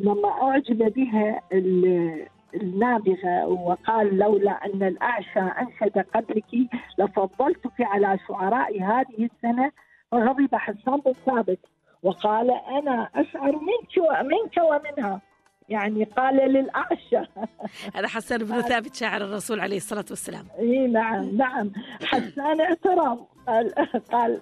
[0.00, 1.40] لما أعجب بها
[2.54, 9.72] النابغة وقال لولا أن الأعشى أنشد قبلك لفضلتك على شعراء هذه السنة
[10.12, 11.58] فغضب حسان بن ثابت
[12.02, 15.20] وقال أنا أشعر منك ومنك ومنها.
[15.68, 17.16] يعني قال للأعشى.
[17.96, 20.44] هذا حسان بن ثابت شاعر الرسول عليه الصلاة والسلام.
[20.58, 21.72] إي نعم نعم.
[22.04, 23.18] حسان اعترف
[24.12, 24.40] قال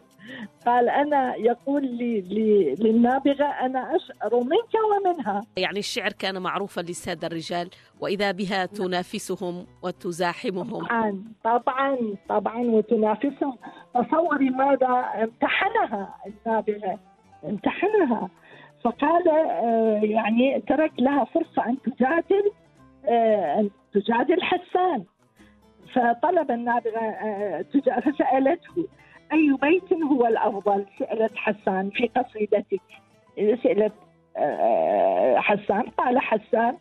[0.66, 5.40] قال أنا يقول لي, لي للنابغة أنا أشعر منك ومنها.
[5.56, 10.86] يعني الشعر كان معروفا للسادة الرجال وإذا بها تنافسهم وتزاحمهم.
[10.86, 13.58] طبعا طبعا طبعا وتنافسهم.
[13.94, 16.98] تصوري ماذا امتحنها النابغة؟
[17.44, 18.28] امتحنها.
[18.84, 22.50] فقال آه، يعني ترك لها فرصة أن تجادل
[23.08, 25.04] آه، أن تجادل حسان.
[25.94, 27.64] فطلب النابغة آه،
[28.00, 28.86] فسألته
[29.32, 32.80] أي بيت هو الأفضل سألت حسان في قصيدتك.
[33.62, 33.92] سألت
[34.36, 36.76] آه، حسان قال حسان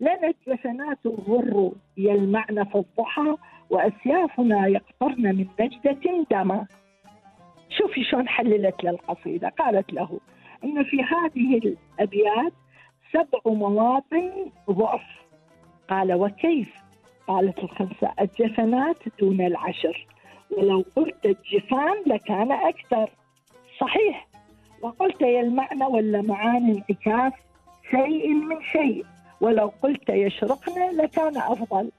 [0.00, 3.36] لنا الجفنات الغر يلمعن في الضحى
[3.70, 6.66] وأسيافنا يقطرن من نجدة دما.
[7.70, 9.48] شوفي شلون حللت له القصيدة.
[9.48, 10.20] قالت له
[10.64, 12.52] أن في هذه الأبيات
[13.12, 14.30] سبع مواطن
[14.70, 15.06] ضعف.
[15.88, 16.68] قال وكيف؟
[17.28, 20.06] قالت الخمسة الجفنات دون العشر.
[20.50, 23.10] ولو قلت الجفان لكان أكثر.
[23.80, 24.28] صحيح.
[24.82, 27.32] وقلت يلمعن واللمعان انعكاس
[27.90, 29.04] شيء من شيء.
[29.40, 31.90] ولو قلت يشرقن لكان أفضل.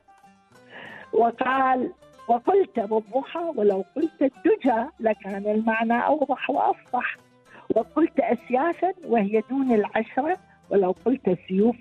[1.13, 1.91] وقال
[2.27, 7.17] وقلت بالضحى ولو قلت الدجى لكان المعنى أوضح وأفصح
[7.75, 10.37] وقلت أسيافا وهي دون العشرة
[10.69, 11.75] ولو قلت سيوف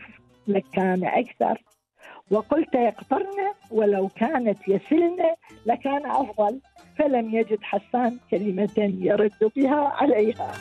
[0.46, 1.62] لكان أكثر.
[2.30, 5.18] وقلت يقطرن ولو كانت يسلن
[5.66, 6.60] لكان أفضل
[6.98, 10.52] فلم يجد حسان كلمة يرد بها عليها.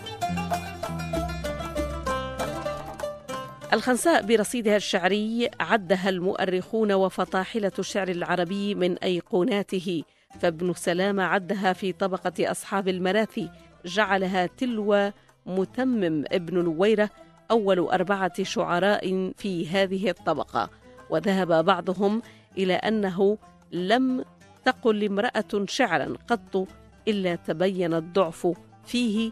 [3.74, 10.04] الخنساء برصيدها الشعري عدها المؤرخون وفطاحلة الشعر العربي من أيقوناته
[10.40, 13.50] فابن سلامة عدها في طبقة أصحاب المراثي
[13.86, 15.12] جعلها تلو
[15.46, 17.10] متمم ابن نويرة
[17.52, 20.70] أول أربعة شعراء في هذه الطبقة.
[21.10, 22.22] وذهب بعضهم
[22.58, 23.38] إلى أنه
[23.72, 24.26] لم
[24.66, 26.68] تقل امرأة شعرا قط
[27.08, 28.48] إلا تبين الضعف
[28.86, 29.32] فيه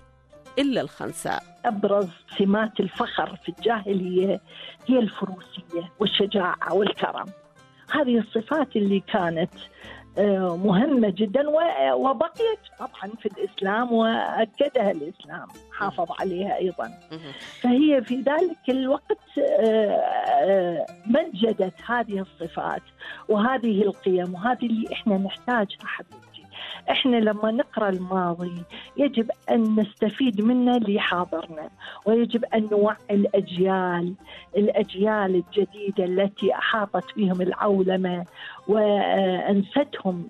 [0.59, 1.43] إلا الخنساء.
[1.65, 4.41] أبرز سمات الفخر في الجاهلية
[4.87, 7.25] هي الفروسية والشجاعة والكرم.
[7.91, 9.53] هذه الصفات اللي كانت
[10.55, 16.91] مهمة جدا و- وبقيت طبعا في الإسلام وأكدها الإسلام حافظ عليها أيضا.
[17.61, 22.81] فهي في ذلك الوقت آه، آه، مجدت هذه الصفات
[23.29, 26.24] وهذه القيم وهذه اللي إحنا نحتاجها حبيبتي
[26.89, 28.63] إحنا لما نقرأ الماضي
[28.97, 31.69] يجب أن نستفيد منه لحاضرنا
[32.05, 34.13] ويجب أن نوعي الأجيال
[34.57, 38.25] الأجيال الجديدة التي أحاطت بهم العولمة
[38.67, 40.27] وانستهم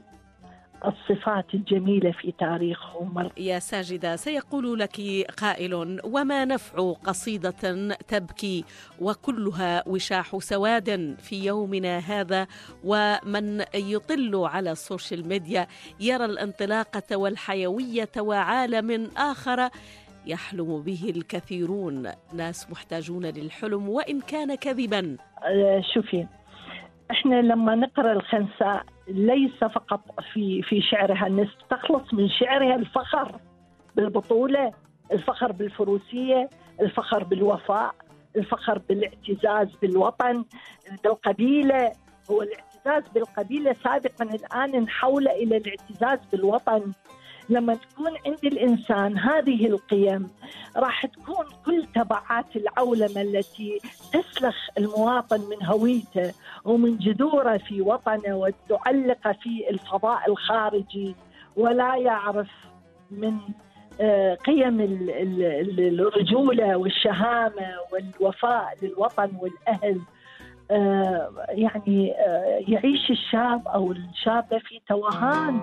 [0.87, 3.29] الصفات الجميلة في تاريخهم.
[3.37, 5.01] يا ساجدة سيقول لك
[5.41, 8.65] قائل وما نفع قصيدة تبكي
[9.01, 12.47] وكلها وشاح سواد في يومنا هذا
[12.83, 15.67] ومن يطل على السوشيال ميديا
[15.99, 19.69] يرى الانطلاقة والحيوية وعالم آخر
[20.27, 22.11] يحلم به الكثيرون.
[22.33, 25.17] ناس محتاجون للحلم وإن كان كذبا.
[25.43, 26.27] آه، شوفي
[27.11, 30.01] إحنا لما نقرأ الخنساء ليس فقط
[30.33, 33.39] في في شعرها نستخلص من شعرها الفخر
[33.95, 34.71] بالبطولة،
[35.11, 36.49] الفخر بالفروسية،
[36.81, 37.95] الفخر بالوفاء،
[38.35, 40.45] الفخر بالاعتزاز بالوطن،
[41.03, 41.91] بالقبيلة،
[42.31, 46.91] هو الاعتزاز بالقبيلة سابقا الآن نحول إلى الاعتزاز بالوطن.
[47.49, 50.29] لما تكون عند الإنسان هذه القيم
[50.77, 53.79] راح تكون كل تبعات العولمة التي
[54.35, 56.33] تسلخ المواطن من هويته
[56.65, 61.15] ومن جذوره في وطنه وتعلق في الفضاء الخارجي
[61.57, 62.47] ولا يعرف
[63.11, 63.33] من
[64.01, 65.43] آه، قيم ال- ال-
[65.79, 69.99] ال- الرجولة والشهامة والوفاء للوطن والأهل.
[70.71, 75.59] آه، يعني آه، يعيش الشاب أو الشابة في توهان.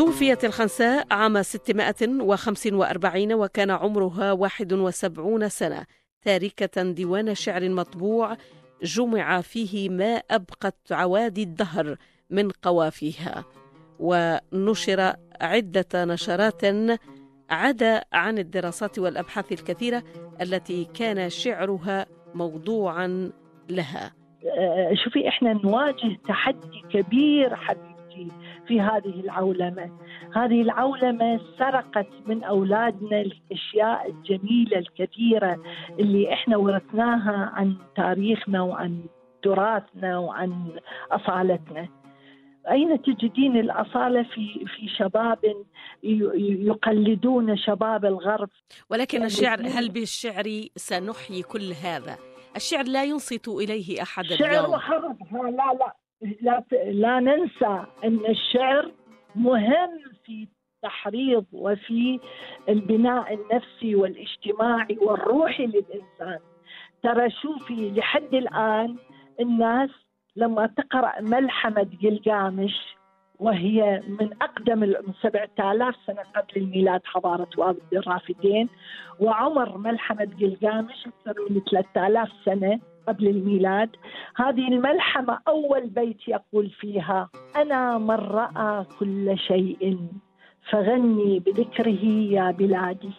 [0.00, 5.86] توفيت الخنساء عام 645 وكان عمرها 71 سنة.
[6.22, 8.36] تاركة ديوان شعر مطبوع
[8.82, 11.96] جمع فيه ما أبقت عوادي الدهر
[12.30, 13.44] من قوافيها.
[13.98, 16.62] ونشر عدة نشرات
[17.50, 20.02] عدا عن الدراسات والأبحاث الكثيرة
[20.40, 23.32] التي كان شعرها موضوعا
[23.68, 24.12] لها.
[24.58, 27.89] آه، شوفي إحنا نواجه تحدي كبير حبيبتي
[28.66, 29.90] في هذه العولمة،
[30.34, 35.62] هذه العولمة سرقت من أولادنا الأشياء الجميلة الكثيرة
[36.00, 39.00] اللي إحنا ورثناها عن تاريخنا وعن
[39.42, 40.80] تراثنا وعن
[41.12, 41.88] أصالتنا.
[42.70, 45.38] أين تجدين الأصالة في في شباب
[46.02, 48.48] يقلدون شباب الغرب؟
[48.90, 50.44] ولكن الشعر هل بالشعر
[50.76, 52.18] سنحيي كل هذا؟
[52.56, 54.74] الشعر لا ينصت إليه أحد اليوم.
[54.74, 55.94] ها، لا لا.
[56.40, 58.90] لا لا ننسى أن الشعر
[59.36, 59.90] مهم
[60.24, 62.20] في التحريض وفي
[62.68, 66.38] البناء النفسي والاجتماعي والروحي للإنسان.
[67.02, 68.96] ترى شوفي لحد الآن
[69.40, 69.90] الناس
[70.36, 72.74] لما تقرأ ملحمه قلقامش
[73.38, 78.68] وهي من أقدم من 7000 سنة قبل الميلاد حضارة وادي الرافدين
[79.20, 83.90] وعمر ملحمة قلقامش أكثر من 3000 سنة قبل الميلاد.
[84.36, 89.98] هذه الملحمة أول بيت يقول فيها أنا من رأى كل شيء
[90.70, 93.12] فغني بذكره يا بلادي.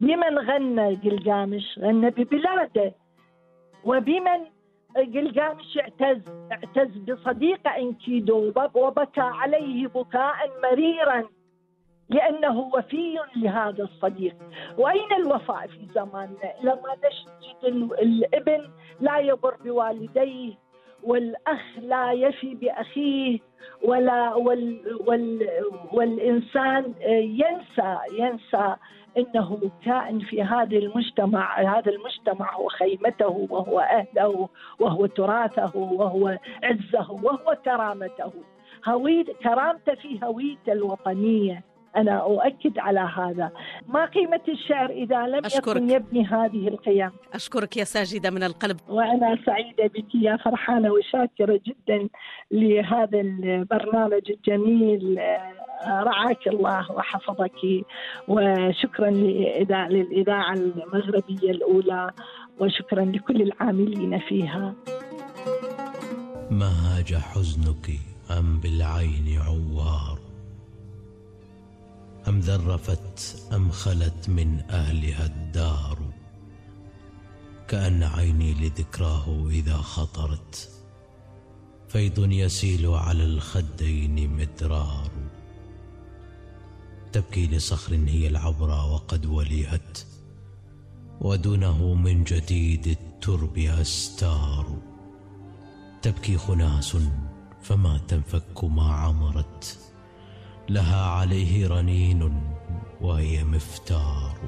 [0.00, 2.94] بمن غنى قلقامش غنى ببلاده.
[3.84, 4.40] وبمن
[4.96, 6.22] قلقامش اعتز
[6.52, 11.24] اعتز بصديق انكيدو وبكى عليه بكاء مريرا.
[12.08, 14.36] لأنه وفي لهذا الصديق.
[14.78, 17.64] وأين الوفاء في زماننا؟ لما نجد
[18.02, 20.54] الابن لا يبر بوالديه
[21.02, 23.38] والأخ لا يفي بأخيه
[23.82, 25.48] ولا وال وال
[25.92, 28.76] والإنسان ينسى ينسى
[29.18, 34.48] إنه كائن في هذا المجتمع هذا المجتمع هو خيمته وهو أهله
[34.80, 38.32] وهو تراثه وهو عزه وهو كرامته.
[38.88, 41.64] هوية كرامته في هويته الوطنية.
[41.96, 43.50] أنا أؤكد على هذا.
[43.88, 45.76] ما قيمة الشعر إذا لم أشكرك.
[45.76, 48.76] يكن يبني هذه القيم؟ أشكرك يا ساجدة من القلب.
[48.88, 52.08] وأنا سعيدة بك يا فرحانة وشاكرة جدا
[52.50, 55.20] لهذا البرنامج الجميل.
[55.86, 57.84] رعاك الله وحفظك
[58.28, 62.10] وشكرا للإذاعة المغربية الأولى
[62.60, 64.74] وشكرا لكل العاملين فيها.
[66.50, 67.90] ما هاج حزنك
[68.38, 70.18] أم بالعين عوار؟
[72.28, 75.98] أم ذرفت أم خلت من أهلها الدار؟
[77.68, 80.70] كأن عيني لذكراه إذا خطرت
[81.88, 85.10] فيض يسيل على الخدين مدرار.
[87.12, 89.98] تبكي لصخر هي العبرى وقد وليهت
[91.20, 94.78] ودونه من جديد الترب أستار.
[96.02, 96.96] تبكي خناس
[97.62, 99.87] فما تنفك ما عمرت.
[100.68, 102.42] لها عليه رنين
[103.00, 104.38] وهي مفتار.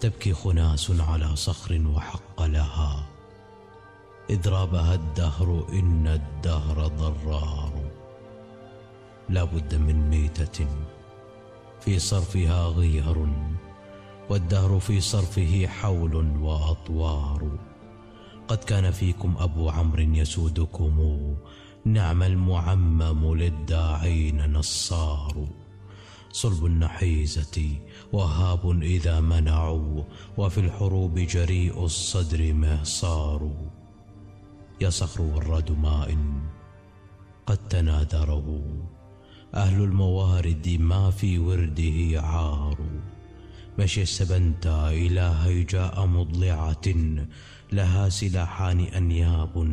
[0.00, 3.06] تبكي خناس على صخر وحق لها.
[4.30, 7.72] إذ رابها الدهر إن الدهر ضرار.
[9.28, 10.66] لا بد من ميتة
[11.80, 13.26] في صرفها غير
[14.30, 17.58] والدهر في صرفه حول وأطوار.
[18.48, 20.98] قد كان فيكم أبو عمرو يسودكم
[21.86, 25.48] نعم المعمم للداعين نصار.
[26.32, 27.78] صلب النحيزة
[28.12, 30.02] وهاب إذا منعوا
[30.36, 33.50] وفي الحروب جريء الصدر مهصار.
[34.80, 36.16] يا صخر وراد ماء
[37.46, 38.64] قد تناثره
[39.54, 42.78] أهل الموارد ما في ورده عار.
[43.78, 46.88] مشي السبنتا إلى هيجاء مضلعة
[47.72, 49.68] لها سلاحان أنياب.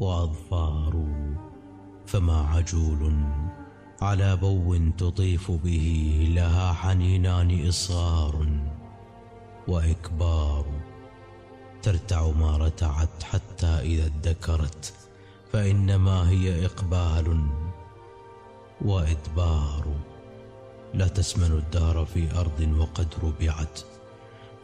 [0.00, 1.06] وأظفار
[2.06, 3.14] فما عجول
[4.02, 8.46] على بو تطيف به لها حنينان إصغار
[9.68, 10.64] وإكبار
[11.82, 14.94] ترتع ما رتعت حتى إذا ادكرت
[15.52, 17.46] فإنما هي إقبال
[18.84, 19.84] وإدبار.
[20.94, 23.80] لا تسمن الدار في أرض وقد ربعت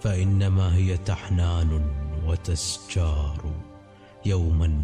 [0.00, 1.90] فإنما هي تحنان
[2.26, 3.52] وتسجار
[4.26, 4.82] يوما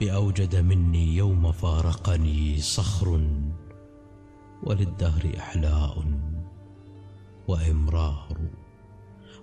[0.00, 3.20] بأوجد مني يوم فارقني صخر
[4.62, 6.04] وللدهر إحلاء
[7.48, 8.36] وإمرار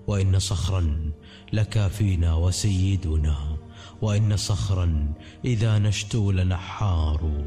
[0.07, 1.11] وإن صخرا
[1.53, 3.54] لكافينا وسيدنا.
[4.01, 5.13] وإن صخرا
[5.45, 7.45] إذا نشتو لنحار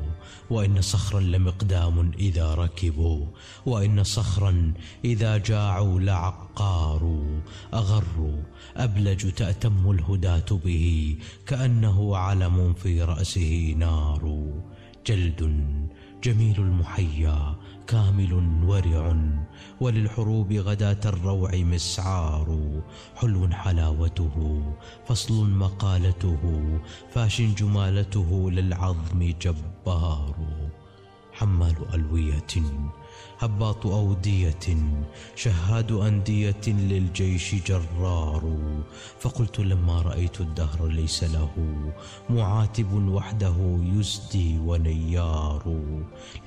[0.51, 3.27] وإن صخرا لمقدام إذا ركبوا
[3.67, 4.73] وإن صخرا
[5.05, 7.25] إذا جاعوا لعقار
[7.75, 8.35] أغر
[8.77, 11.17] أبلج تأتم الهداة به
[11.47, 14.53] كأنه علم في رأسه نار
[15.07, 15.43] جلد
[16.25, 17.57] جميل المحيا
[17.89, 18.33] كامل
[18.67, 19.17] ورع
[19.81, 22.59] وللحروب غداة الروع مسعار.
[23.17, 24.63] حلو حلاوته
[25.07, 26.43] فصل مقالته
[27.11, 30.35] فاش جمالته للعظم جبار.
[31.33, 32.53] حمال ألوية
[33.39, 34.67] هباط أودية
[35.37, 38.59] شهاد أندية للجيش جرار.
[39.21, 41.51] فقلت لما رأيت الدهر ليس له
[42.31, 45.81] معاتب وحده يسدي ونيار.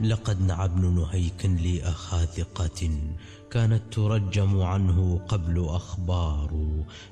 [0.02, 2.90] لقد نعى ابن نهيك لي أخا ثقة
[3.52, 6.52] كانت ترجم عنه قبل أخبار.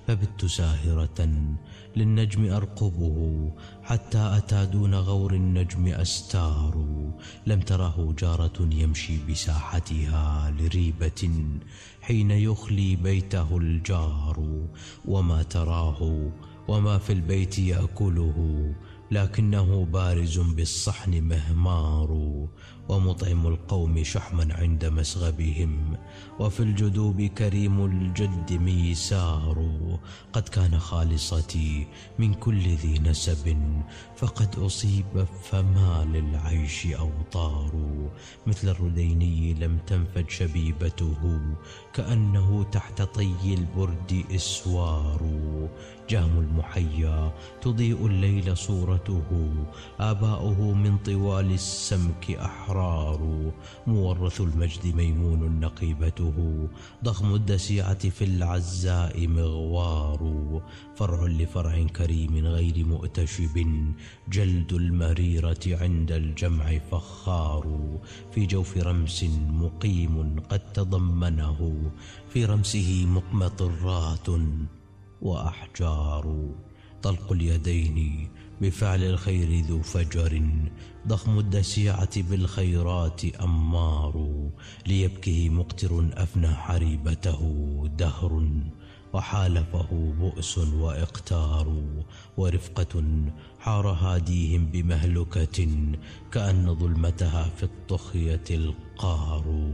[0.08, 1.30] فبت ساهرة
[1.96, 3.52] للنجم أرقبه
[3.84, 6.86] حتى أتى دون غور النجم أستار.
[7.48, 11.30] لم تره جارة يمشي بساحتها لريبة
[12.02, 14.68] حين يخلي بيته الجار.
[15.06, 16.32] وما تراه
[16.68, 18.74] وما في البيت يأكله
[19.12, 22.12] لكنه بارز بالصحن مهمار
[22.90, 25.98] ومطعم القوم شحما عند مسغبهم
[26.40, 29.70] وفي الجدوب كريم الجد ميسار.
[30.34, 31.88] قد كان خالصتي
[32.20, 33.58] من كل ذي نسب
[34.16, 37.72] فقد أصيب فما للعيش أوطار.
[38.48, 41.40] مثل الرديني لم تنفد شبيبته
[41.94, 45.22] كأنه تحت طي البرد إسوار.
[46.10, 49.52] جام المحيا تضيء الليل صورته.
[50.00, 53.52] آباؤه من طوال السمك أحرار.
[53.88, 56.68] مورث المجد ميمون نقيبته.
[57.04, 60.22] ضخم الدسيعة في العزاء مغوار.
[61.00, 63.66] فرع لفرع كريم غير مؤتشب.
[64.30, 67.98] جلد المريرة عند الجمع فخار.
[68.32, 71.92] في جوف رمس مقيم قد تضمنه.
[72.30, 74.28] في رمسه مقمطرات
[75.22, 76.50] وأحجار.
[77.04, 78.28] طلق اليدين
[78.62, 80.50] بفعل الخير ذو فجر.
[81.08, 84.50] ضخم الدسيعة بالخيرات أمار.
[84.88, 88.50] ليبكه مقتر أفنى حريبته دهر.
[89.14, 91.84] وحالفه بؤس وإقتار
[92.38, 93.04] ورفقة
[93.60, 95.68] حار هاديهم بمهلكة
[96.32, 99.72] كأن ظلمتها في الطخية القار.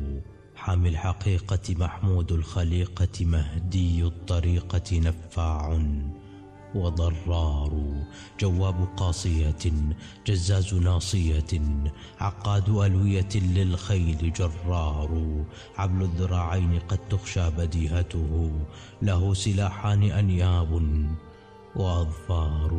[0.56, 5.82] حامي الحقيقة محمود الخليقة مهدي الطريقة نفاع.
[6.76, 8.04] وضرار
[8.40, 9.64] جواب قاصية
[10.28, 11.62] جزاز ناصية
[12.20, 15.44] عقاد ألوية للخيل جرار.
[15.78, 18.52] عبل الذراعين قد تخشى بديهته
[19.02, 20.72] له سلاحان أنياب
[21.76, 22.72] وأظفار.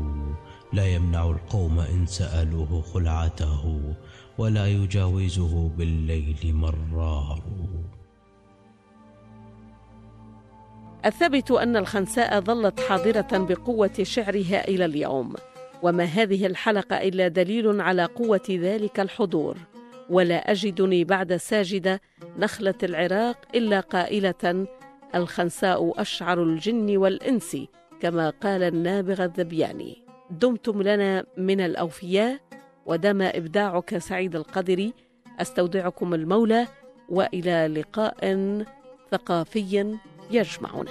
[0.73, 3.95] لا يمنع القوم إن سألوه خلعته
[4.39, 7.43] ولا يجاوزه بالليل مرار.
[11.07, 15.35] الثابت أن الخنساء ظلت حاضرة بقوة شعرها إلى اليوم
[15.83, 19.57] وما هذه الحلقة إلا دليل على قوة ذلك الحضور.
[20.11, 22.01] ولا أجدني بعد ساجدة
[22.39, 24.67] نخلة العراق إلا قائلة
[25.15, 27.57] الخنساء أشعر الجن والإنس
[28.01, 30.03] كما قال النابغة الذبياني.
[30.31, 32.39] دمتم لنا من الأوفياء
[32.87, 34.91] ودام إبداعك سعيد القدر.
[35.41, 36.67] أستودعكم المولى
[37.09, 38.37] وإلى لقاء
[39.11, 39.97] ثقافي
[40.31, 40.91] يجمعنا.